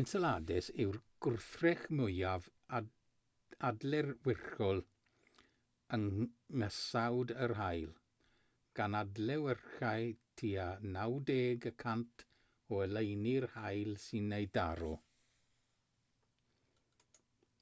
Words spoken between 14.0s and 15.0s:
sy'n ei daro